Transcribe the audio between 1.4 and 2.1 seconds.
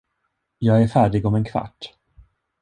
kvart.